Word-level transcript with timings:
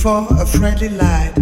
For 0.00 0.26
a 0.30 0.46
friendly 0.46 0.88
light. 0.88 1.39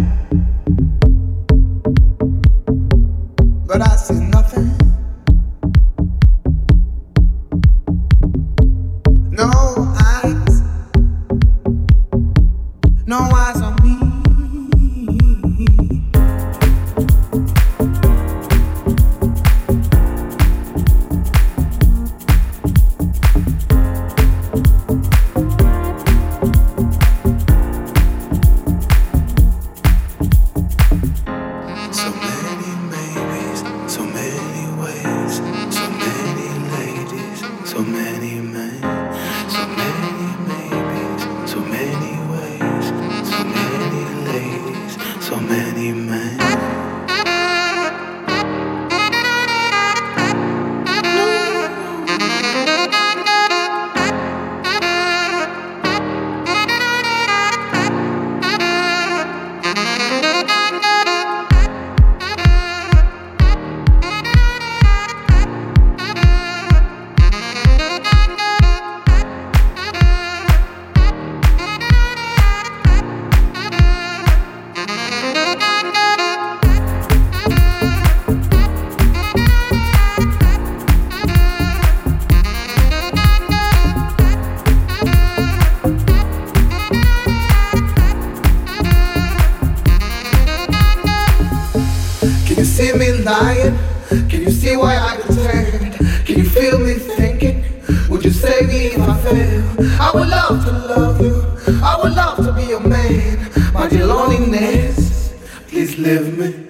if 98.99 99.09
I 99.09 99.17
fail. 99.23 100.01
I 100.01 100.11
would 100.13 100.27
love 100.27 100.65
to 100.65 100.71
love 100.71 101.21
you. 101.21 101.81
I 101.83 101.99
would 102.01 102.13
love 102.13 102.37
to 102.45 102.51
be 102.53 102.65
your 102.65 102.81
man. 102.81 103.49
My 103.73 103.87
dear 103.87 104.05
loneliness, 104.05 105.33
please 105.67 105.97
leave 105.97 106.37
me. 106.37 106.68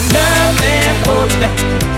nothing 0.00 1.04
for 1.04 1.26
back. 1.40 1.97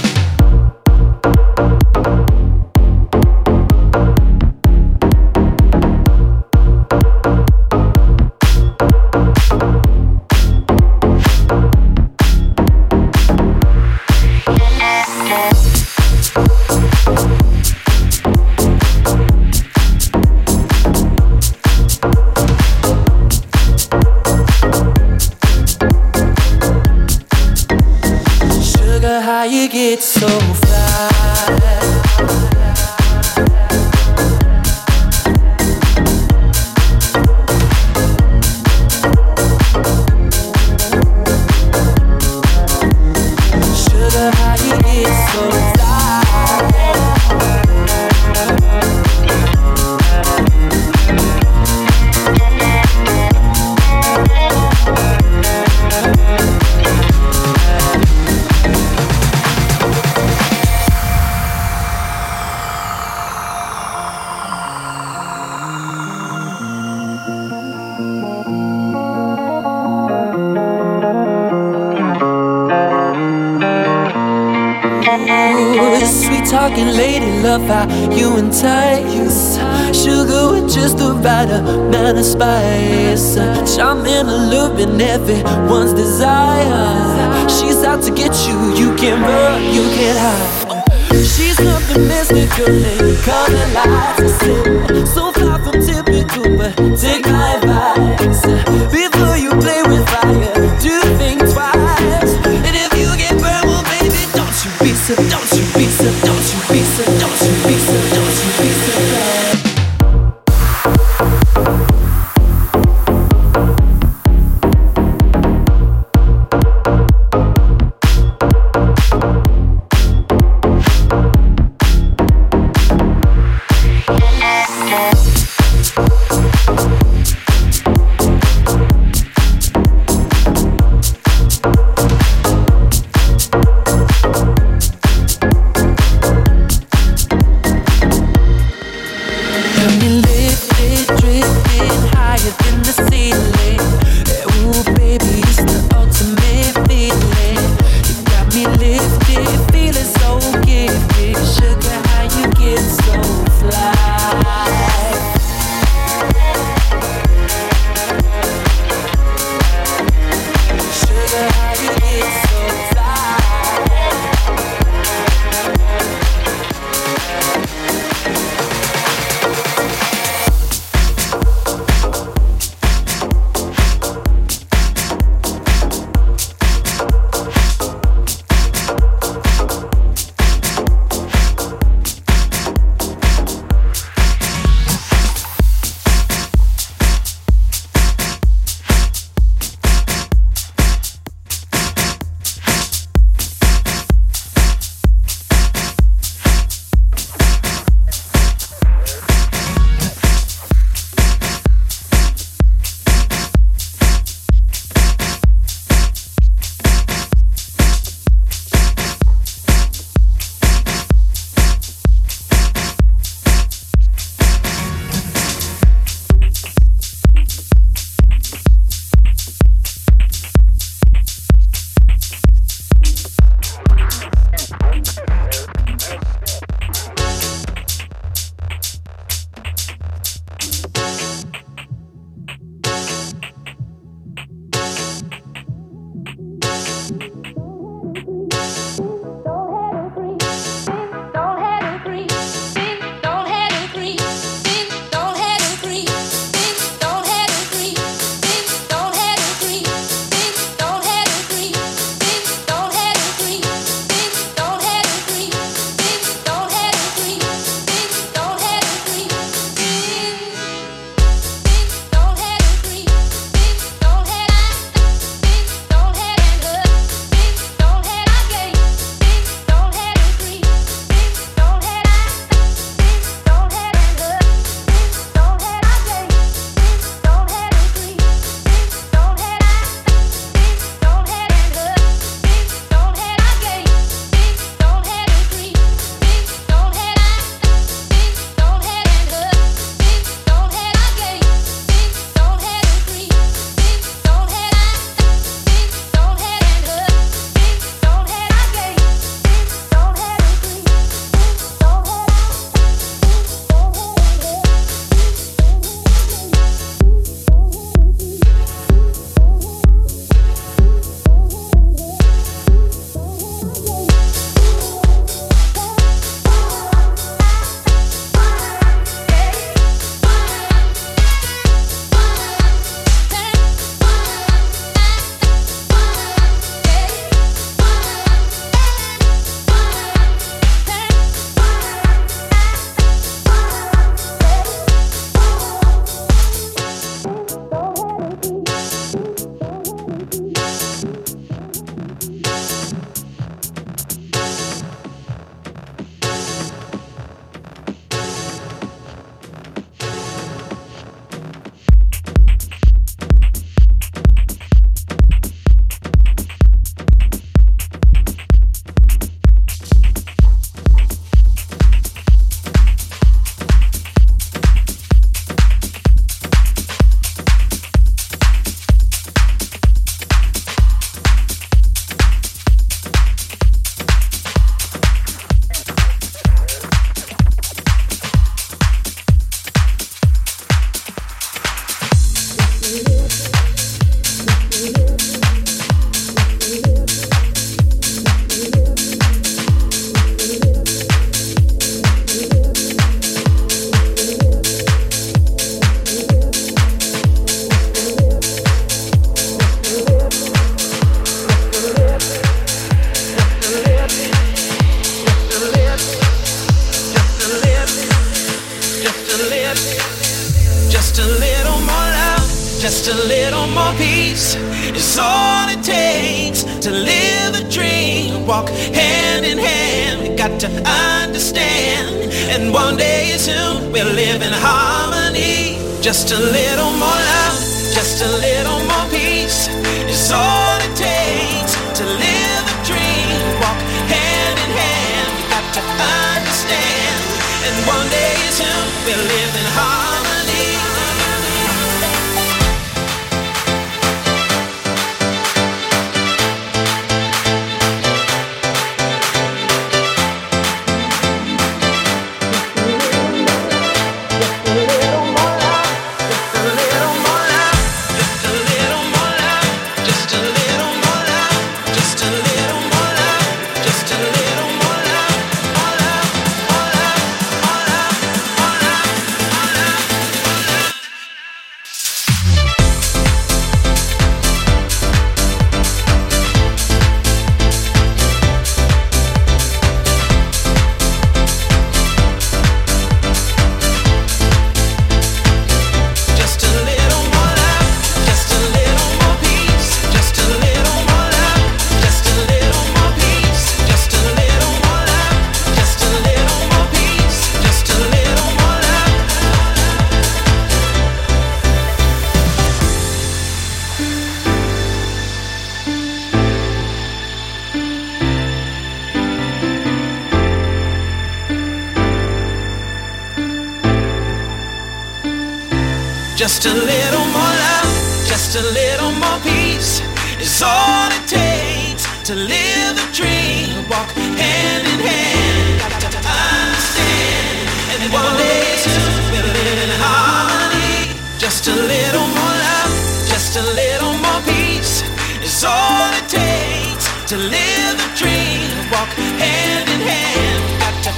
dream 538.21 538.69
walk 538.93 539.09
hand 539.17 539.89
in 539.89 540.01
hand. 540.05 540.61
Got 540.83 540.95
to 541.07 541.13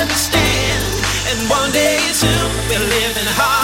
understand, 0.00 0.84
and 1.30 1.38
one 1.50 1.70
day 1.72 1.98
soon 2.12 2.48
we'll 2.68 2.88
live 2.96 3.14
in 3.20 3.28
harmony. 3.36 3.55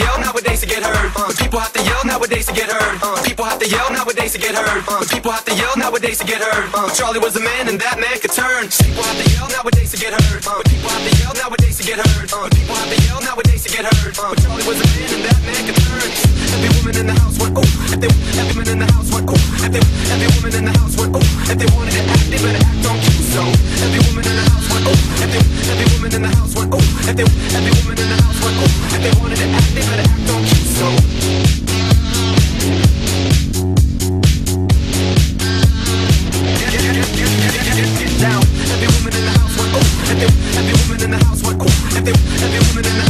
yell 0.00 0.16
nowadays 0.20 0.60
to 0.60 0.66
get 0.66 0.82
heard. 0.82 1.12
People 1.36 1.60
have 1.60 1.72
to 1.72 1.82
yell 1.84 2.02
nowadays 2.04 2.46
to 2.46 2.54
get 2.54 2.72
heard. 2.72 2.96
People 3.24 3.44
have 3.44 3.60
to 3.60 3.68
yell 3.68 3.88
nowadays 3.92 4.32
to 4.32 4.38
get 4.40 4.54
heard. 4.56 4.80
People 5.12 5.32
have 5.32 5.44
to 5.44 5.54
yell 5.54 5.76
nowadays 5.76 6.18
to 6.18 6.24
get 6.24 6.40
heard. 6.40 6.64
Uh, 6.74 6.88
Charlie 6.96 7.20
was 7.20 7.36
a 7.36 7.40
man 7.44 7.68
and 7.68 7.78
that 7.80 8.00
man 8.00 8.16
could 8.20 8.32
turn. 8.32 8.68
People 8.68 9.04
have 9.04 9.18
to 9.20 9.26
yell 9.36 9.48
nowadays 9.52 9.92
to 9.92 9.98
get 10.00 10.12
heard. 10.16 10.40
People 10.64 10.90
have 10.90 11.04
to 11.04 11.12
yell 11.20 11.34
nowadays 11.36 11.76
to 11.78 11.84
get 11.84 11.98
heard. 12.00 12.24
People 12.50 12.74
have 12.80 12.88
to 12.88 12.96
yell 13.06 13.20
nowadays 13.20 13.62
to 13.64 13.70
get 13.70 13.84
heard. 13.84 14.12
Uh, 14.16 14.34
Charlie 14.40 14.64
was 14.64 14.80
a 14.80 14.86
man 14.88 15.08
and 15.12 15.22
that 15.28 15.40
man 15.44 15.60
could 15.68 15.76
turn. 15.76 16.08
Every 16.56 16.70
woman 16.80 16.94
in 16.96 17.06
the 17.06 17.14
house 17.20 17.36
went 17.38 17.54
ooh. 17.60 17.68
Every, 17.92 18.08
every 18.40 18.54
woman 18.56 18.68
in 18.72 18.78
the 18.80 18.88
house 18.88 19.08
went 19.12 19.28
ooh. 19.28 19.36
Every, 19.60 19.80
every 20.08 20.28
woman 20.32 20.52
in 20.56 20.64
the 20.64 20.74
house 20.80 20.96
went 20.96 21.12
ooh. 21.12 21.28
If 21.52 21.56
they 21.60 21.68
wanted 21.76 21.94
to 21.98 22.02
act, 22.08 22.24
they 22.32 22.40
better 22.40 22.62
act 22.64 22.88
on 22.88 22.96
cue. 23.04 23.20
So 23.36 23.42
every 23.84 24.00
woman 24.08 24.24
in 24.24 24.36
the 24.40 24.46
house 24.48 24.66
went 24.72 24.84
ooh. 24.88 25.00
Every, 25.24 25.40
every 25.68 25.86
woman 25.92 26.10
in 26.16 26.22
the 26.24 26.32
house 26.32 26.54
went 26.56 26.72
ooh. 26.72 26.79
If 27.08 27.16
they, 27.16 27.24
every 27.24 27.72
woman 27.80 27.98
in 27.98 28.08
the 28.08 28.18
house 28.22 28.38
went 28.44 28.56
ooh. 28.60 28.68
If 28.92 29.00
they 29.02 29.12
wanted 29.20 29.38
to 29.38 29.46
act, 29.56 29.74
they 29.74 29.80
better 29.80 30.08
act 30.08 30.30
on 30.30 30.44
cue. 30.44 30.64
So. 30.76 30.86
Down. 38.20 38.42
Every 38.72 38.88
woman 39.00 39.12
in 39.16 39.24
the 39.24 39.32
house 39.32 39.56
went 39.56 39.72
ooh. 39.72 39.86
they, 40.20 40.28
every 40.58 40.74
woman 40.76 41.00
in 41.04 41.10
the 41.10 41.24
house 41.24 41.42
went 41.42 41.62
ooh. 41.62 41.72
they, 42.04 42.12
every 42.44 42.60
woman 42.68 42.84
in 42.84 42.96
the 42.96 43.02
house. 43.02 43.09